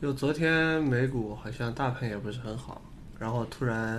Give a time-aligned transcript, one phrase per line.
[0.00, 2.80] 就昨天美股好像大盘也不是很好，
[3.18, 3.94] 然后突然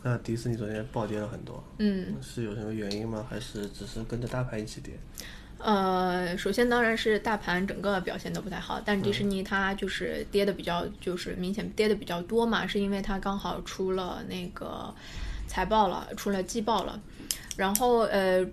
[0.00, 3.24] 我，看到迪士尼昨天暴跌了很多，嗯，是有什么原因吗？
[3.30, 4.94] 还是只是跟着大盘一起跌？
[5.58, 14.92] 呃，首先当然是大盘整个表现都不太好，但迪士尼它就是跌的比较，就是明显跌的比较多嘛，是因为它刚好出了那个
[15.46, 17.00] 财报了，出了季报了，
[17.56, 18.44] 然后呃。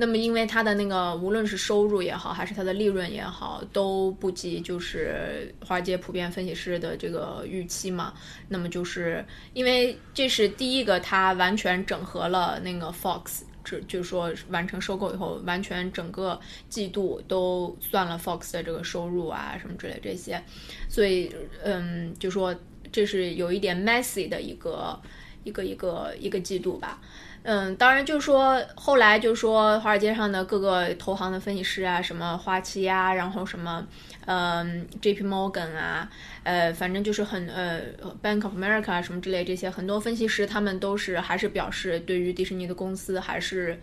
[0.00, 8.14] 那么，因为它的那个无论是收入也好，还是它的利润也好，都不及就是华尔街普遍分析师的这个预期嘛。
[8.48, 16.40] 那么就是因为这是第一个，它完全整合了那个 Fox，就就是说完成收购以后，完全整个
[16.70, 20.42] 季度都算了 Fox 的这个收入啊什么之类这些，
[20.88, 21.30] 所以
[21.62, 22.56] 嗯，就说
[22.90, 24.98] 这是有一点 messy 的一个
[25.44, 27.00] 一个一个一个季度吧。
[27.42, 33.82] 嗯，当然就是说，后来就是说，华尔街上的各个投行的分析师啊，什么花旗呀，然后什么，
[34.26, 35.24] 嗯，J.P.
[35.24, 36.06] Morgan 啊，
[36.42, 37.80] 呃，反正就是很呃
[38.22, 43.80] ，Bank of America 啊什么之类这些很多分析师，他们都是还是表示对于迪士尼的公司还是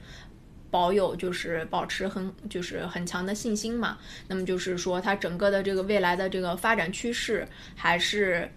[0.70, 3.98] 保有就是保持很就是很强的信心嘛。
[4.28, 8.48] 那么就是说，它整个的这个未来的这个发展趋势还是。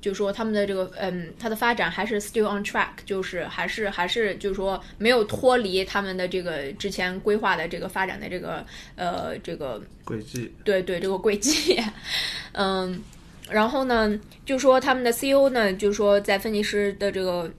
[0.00, 8.64] 就说他们的这个，嗯，它的发展还是 still on track，就是还是还是就是说没有脱离他们的这个之前规划的这个发展的这个
[8.94, 10.52] 呃这个轨迹。
[10.62, 11.82] 对对，这个轨迹，
[12.52, 13.02] 嗯，
[13.50, 17.50] 然后呢，就说他们的 CEO 呢，就说在分析师的这个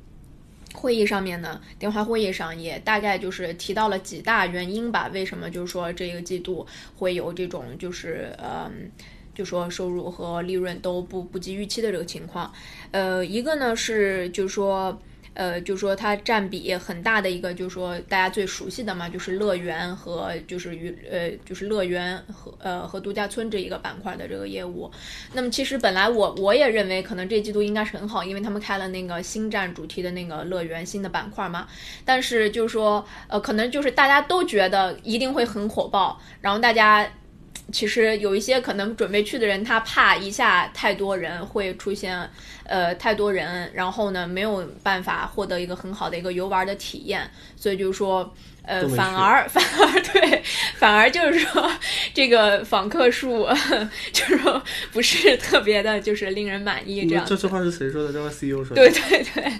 [0.74, 6.66] 会议上面呢，电话会议上也大概就是提到了几大原因吧，为什么就是说这个季度
[6.96, 8.90] 会有这种就是嗯。
[9.40, 12.52] 就说收入和利润都不不及预期的这个情况，
[12.92, 15.00] 呃，一个呢是就是说，
[15.34, 24.92] 呃，就说它占比很大的一个，就是说大家最熟悉的嘛，就是乐园和就是娱呃就是乐园和呃和度假村这一个板块的这个业务。
[25.32, 31.66] 那么其实本来我我也认为可能这季度应该是很好，因为他们开了那个星战主题的那个乐园新的板块嘛。
[32.04, 37.10] 但是就是说，呃，可能就是大家都觉得一定会很火爆，然后大家。
[37.72, 42.30] 其实有一些可能准备去的人，他怕一下太多人会出现，
[42.64, 48.34] 呃，太多人，然后呢没有办法获得一个很好的一个游玩的体验，所以就是说。
[48.70, 50.44] 呃， 反而反而对，
[50.76, 51.68] 反而就是说，
[52.14, 53.48] 这个访客数
[54.14, 57.26] 就是说不是特别的，就是令人满意这样。
[57.26, 58.14] 这这话是谁说的？
[58.14, 58.76] 这话 CEO 说的。
[58.76, 59.52] 对对对。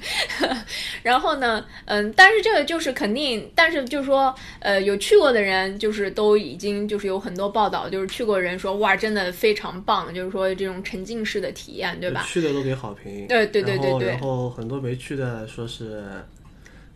[1.02, 12.24] 然后呢，嗯，但是这个就是肯定，但是就是说，呃，有去过的人，就是都已经就是有很多报道，就是去过人说，哇，真的非常棒，就是说这种沉浸式的体验，对吧？
[12.28, 13.26] 去的都给好评。
[13.28, 14.10] 对对对对对。
[14.10, 16.04] 然后很多没去的说是。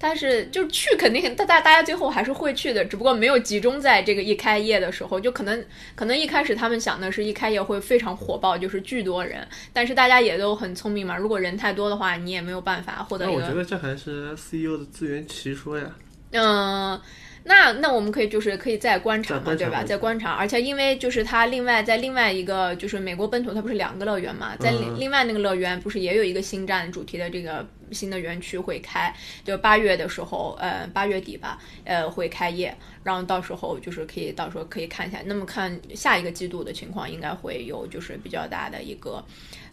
[0.03, 5.65] 但是就是去肯定，大大大家最后还是会去的，只不过没有集中在这个一开业的时候，就可能
[5.95, 13.35] 可能一开始他们想的是一开业会非常火爆，就是巨多人，但是大家也都很聪明嘛，如果人太多的话，你也没有办法获得一个。
[13.35, 15.85] 我觉得这还是 CEO 的自圆其说呀。
[16.31, 16.99] 嗯。
[17.45, 19.83] 那那我们可以就是可以再观察嘛，对吧？
[19.83, 35.19] 再观察，而且因为就是它另外在另外一个就是美国本土，它不是两个乐园嘛，在另外那个乐园不是也有一个星战主题的这个新的园区会开，就八月的时候，呃，八月底吧，呃，会开业，然后到时候就是可以到时候可以看一下。
[35.25, 39.23] 那么看下一个季度的情况，应该会有就是比较大的一个，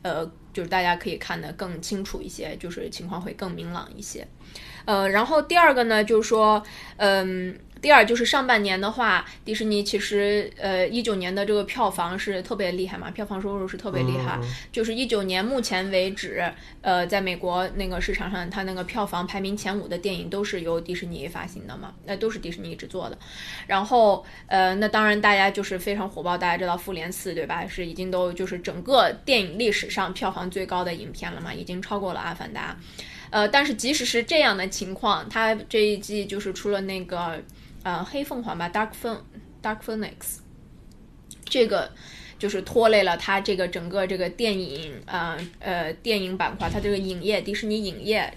[0.03, 4.27] 呃，就是大家可以看得更清楚一些，就是情况会更明朗一些。
[4.87, 6.61] 呃，然后第二个呢，就是说，
[6.97, 14.39] 嗯，第二就是上半年的话，迪士尼其实，呃，一九年的这个票房是特别厉害嘛，票房收入是特别厉害，
[14.71, 16.45] 就是一九年目前为止，
[16.83, 23.19] 呃，在美国那个市场上，它那个票房排名前五的电影都是由迪士尼发行的嘛，那都是迪士尼制作的。
[23.67, 27.67] 然后，呃，那当然大家就是非常火爆，大家知道《复联四》对吧？
[27.67, 32.77] 是已经都就是整个电影历史上票房最高的影片了嘛，已经超过了《阿凡达》。
[33.31, 37.41] 呃，但是即使是这样的情况，它这一季就是出了那个
[37.83, 38.91] 呃黑凤凰吧，Dark
[39.81, 40.39] Phoenix，
[41.45, 41.93] 这个
[42.39, 48.33] 就是拖累了它这个整个这个电影啊呃电影板块，它这个影业迪士尼影业。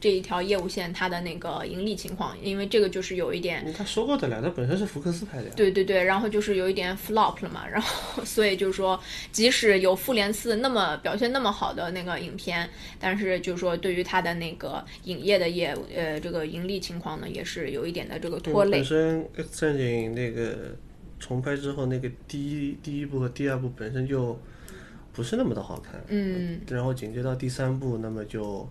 [0.00, 5.52] 这一条业务线它的那个盈利情况，因为这个就是有一点，他收购的了，它本身是福克斯拍的呀。
[5.56, 9.00] 对对对，然后就是有一点 flop 了嘛，然后 所以就是说，
[9.32, 18.78] 即使有复联四那么表现那么好的那个影片，但是就是说对于它的那个影业的业呃这个盈利情况呢，也是有一点的这个拖累。
[18.78, 20.76] 本身 X 战警那个
[21.18, 24.38] 重拍之后，那个第一第一部和第二部本身就
[25.12, 28.68] 不是那么的好看，嗯，然后紧接到第三部，那么就。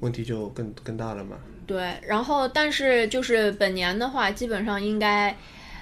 [0.00, 1.38] 问题就更更大了嘛？
[1.66, 5.34] 对，然后但是就是本年的话，基本上应该，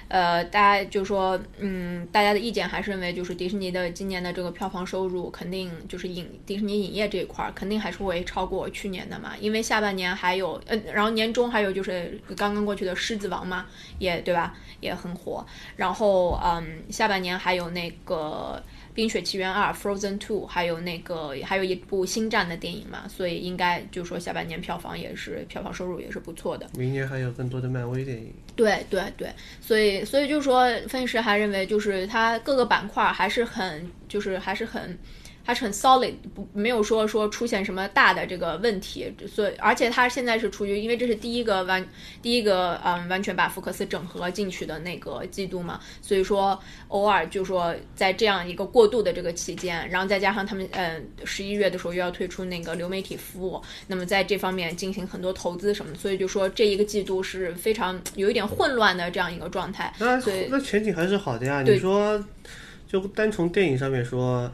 [0.07, 13.65] 呃，大家就说，嗯，大家的意见还是认为，就是迪士尼的今年的这个票房收入肯定就是影迪士尼影业这一块儿肯定还是会超过去年的嘛，因为下半年还有，呃，然后年终还有就是刚刚过去的《狮子王》嘛，
[13.99, 15.45] 也对吧，也很火，
[15.75, 18.63] 然后嗯，下半年还有那个。
[18.93, 26.67] 《冰雪奇缘二》Frozen Two，还有那个还有一部星战的电影嘛，所以应该就是说下半年票房也是票房收入也是不错的。
[26.77, 28.33] 明年还有更多的漫威电影。
[28.55, 29.29] 对对对，
[29.59, 34.97] 所以所以就是说，分析师还认为就是它各个板块还是很就是还是很。
[35.45, 41.85] 还是很 solid，不没有说说出现什么大的这个问题，所以而且它现在是处于，因为这是第一个完
[42.21, 46.57] 第一个嗯完全把福克斯整合进去的那个季度嘛，所以说
[46.87, 59.93] 偶尔就说在这样一个过渡的这个期间，然后再加上他们嗯十一月的时候又要推出那个流媒体服务，那么在这方面进行很多投资什么，所以就说这一个季度是非常有一点混乱的这样一个状态。
[59.99, 62.23] 那所以那前景还是好的呀，你说
[62.87, 64.49] 就单从电影上面说。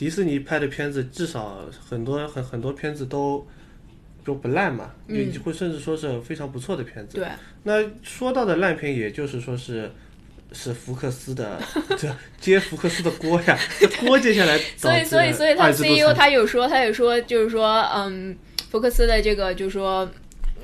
[0.00, 1.58] 迪士尼拍的片子至少
[1.90, 3.46] 很多很很多片子都
[4.24, 7.18] 都不烂嘛，也会甚至说是非常不错的片子。
[7.18, 7.28] 对，
[7.64, 9.92] 那说到的烂片，也就是说是
[10.54, 11.60] 是福克斯的，
[11.98, 12.08] 这
[12.40, 14.58] 接福克斯的锅呀，这 锅接下来。
[14.74, 18.34] 所以所以所以他 CEO 他有说他有说就是说嗯，
[18.70, 20.10] 福克斯的这个就是说。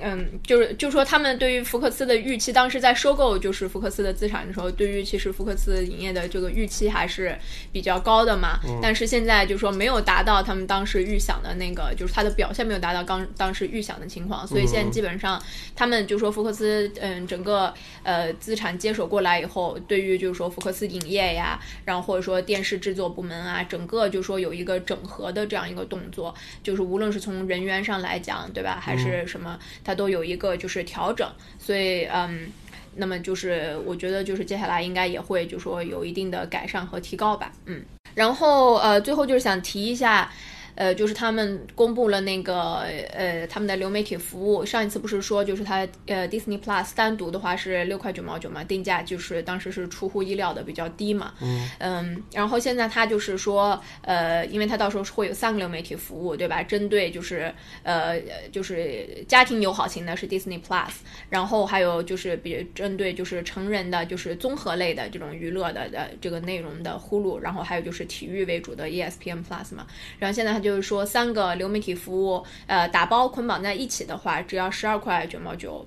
[0.00, 7.37] 嗯，就是就说他们对于福克斯的预期，当时在收购就是福克斯的资产的时候，对于其实福克斯营业的这个预期还是
[7.72, 8.60] 比较高的嘛。
[8.82, 15.43] 但是现在就说没有达到他们当时预想的那个，就是它的表现没有达到刚当时预想的情况，所以现在基本上
[15.75, 17.72] 他们就说福克斯嗯整个
[18.02, 29.58] 呃资产接手过来以后，对于就是说福克斯影业呀，然后或者说电视制作部门啊，整个就说有一个整合的这样一个动作，就是无论是从人员上来讲，对吧，还是什么。
[29.87, 32.49] 它都有一个就是调整，所以嗯，
[32.97, 37.85] 那么就是我觉得就是接下来应该也会就说有一定的改善和提高吧，嗯，
[38.15, 40.29] 然后呃最后就是想提一下。
[40.76, 42.82] 呃，就是他们公布了那个
[43.12, 56.62] 呃他们的流媒体服务，上一次不是说就是它呃 Disney Plus 单独的话是六块九毛九嘛，定价就是当时是出乎意料的比较低嘛，嗯嗯，然后现在它就是说呃，因为它到时候会有三个流媒体服务，对吧？
[56.62, 57.50] 针对就是
[57.82, 58.20] 呃
[58.52, 60.90] 就是家庭友好型的是 Disney Plus，
[61.31, 69.87] 然后还有就是比针对就是成人的就是综合类的这种娱乐的的这个内容的呼噜，然后还有就是体育为主的 ESPN Plus 嘛，
[70.19, 70.66] 然后现在它。
[70.67, 75.87] 就是说，三个流媒体服务，呃，打包捆绑在一起的话，只要十二块九毛九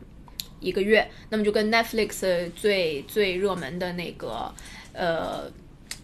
[0.61, 4.49] 一个月，那么就跟 Netflix 最最热门的那个，
[4.93, 5.51] 呃，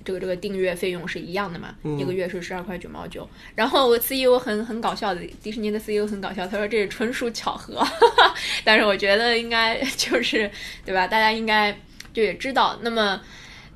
[0.03, 3.25] 这个这个订阅费用是一样的嘛，一个月是十二块九毛九。
[3.55, 7.81] 然后我 CEO 很很搞笑的，迪士尼的 CEO 很搞笑，他说这是纯属巧合，
[8.65, 10.51] 但是我觉得应该就是
[10.85, 11.07] 对吧？
[11.07, 11.71] 大家应该
[12.13, 12.77] 就也知道。
[12.81, 13.21] 那么，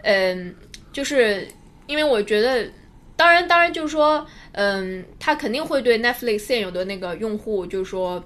[0.04, 0.54] 嗯，
[0.92, 1.48] 就是
[1.88, 2.70] 因为我觉得。
[3.20, 8.24] 当然，当然就是说，嗯，它肯定会对 Netflix 现有的那个用户，就是说，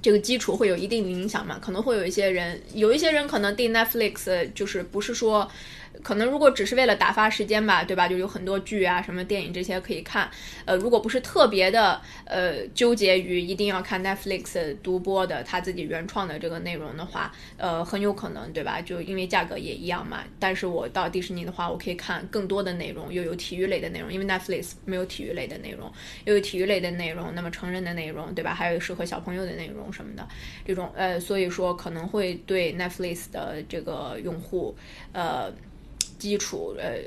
[0.00, 1.58] 这个基础会有一定的影响嘛。
[1.60, 5.46] 可能会有一些人，有一些人可能订 Netflix 就是不是说。
[6.02, 8.08] 可能如果只是为了打发时间吧，对吧？
[8.08, 10.30] 就有很多剧啊、什么电影这些可以看。
[10.64, 18.80] 呃，如果不是特别的呃纠结于一定要看 Netflix 独播的他自己原创的这个内容的话，呃，很有可能，对吧？
[18.80, 20.24] 就因为价格也一样嘛。
[20.38, 25.92] 但是我到迪士尼的话，我可以看更多的内容，又有体育类的内容，因为 Netflix 没有体育类的内容，
[26.24, 28.54] 又有体育类的内容，那么成人的内容，对吧？
[28.54, 30.26] 还有适合小朋友的内容什么的，
[30.66, 34.76] 这种呃，所以说可能会对 Netflix 的这个用户，
[35.12, 35.52] 呃。
[36.18, 36.98] 基础呃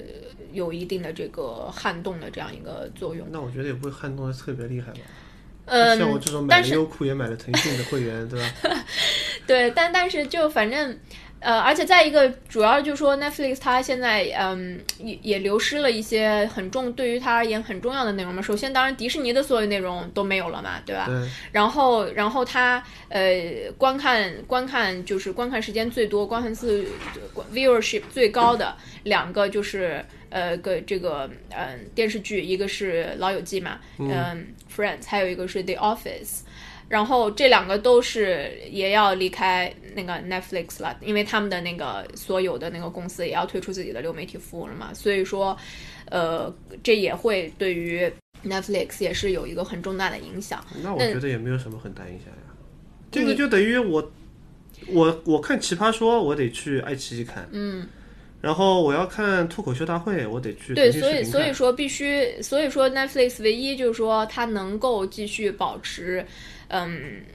[0.51, 3.27] 有一定的这个撼动的这样一个作用。
[3.31, 5.00] 那我觉得也不会撼动的特别厉害吧？
[5.65, 8.53] 嗯，像我这种买了优酷也买了腾讯的会员，对吧？
[9.48, 10.98] 对，但但是就反正。
[11.42, 18.42] 呃，而且再一个，主要就是说，Netflix 它现在嗯也也流失了一些很重对于它而言很重要的内容嘛。
[18.44, 21.06] 首先，当然迪士尼的所有内容都没有了嘛，对吧？
[21.08, 21.28] 对。
[21.52, 26.86] 然后，然后它呃观看观看就是观看时间最多、观看次
[27.52, 36.40] viewership 最高的两个就是呃个这个嗯电视剧，一个是《老友记》嘛，嗯，Friends，还有一个是《The Office》。
[36.92, 45.58] 然后这两个都是也要离开那个 Netflix 了，因为他们的那个所有的那个公司也要推出自己的流媒体服务了嘛，所以说，
[46.10, 48.12] 呃，这也会对于
[48.46, 50.62] Netflix 也是有一个很重大的影响。
[50.84, 52.52] 那我觉得也没有什么很大影响呀，
[53.10, 54.12] 这个就等于我，
[54.88, 57.88] 我我看奇葩说，我得去爱奇艺看，嗯，
[58.42, 66.26] 然后我要看脱口秀大会，我得去对，所以所以说必须，所以说 Netflix 唯一就是说它能够继续保持。
[66.72, 67.25] 嗯，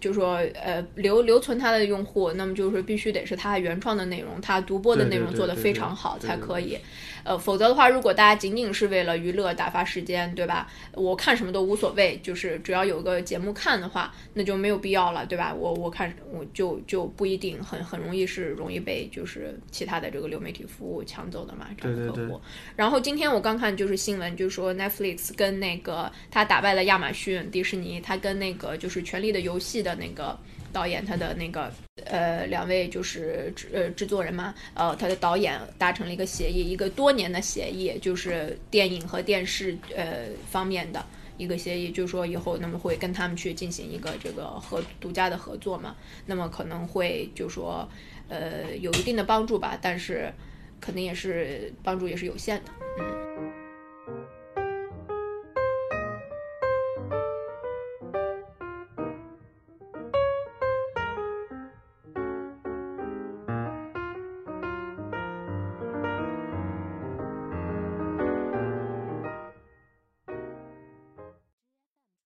[0.00, 6.78] 就说呃留留存它的用户，那么就是必须得是它原创的内容，它独播的内容做得非常好才可以。
[7.24, 10.70] 呃，否则的话，如果大家仅仅是为了娱乐打发时间，对吧？
[10.92, 15.52] 我看什么都无所谓，就是只要有个节目看的话，那就没有必要了，对吧？
[15.52, 22.40] 我我看我就就不一定很很容易是容易被就是其他的这个流媒体服务抢走的嘛，这样的客户。
[22.76, 30.38] 然后今天我刚看就是新闻，就是说 Netflix 跟那个他打败了亚马逊、迪士尼，他跟那个就是《权力的游戏》的那个。
[30.72, 31.72] 导演他的那个
[32.04, 41.02] 呃两位就是制呃制作人嘛，呃他的导演达成了一个协议，一个多年的协议，就是电影和电视呃方面的
[41.38, 47.88] 一个协议，就是说以后那么会跟他们去进行一个这个合独家的合作嘛，那么可能会就说
[48.28, 50.30] 呃有一定的帮助吧，但是
[50.78, 53.15] 肯定也是帮助也是有限的，嗯。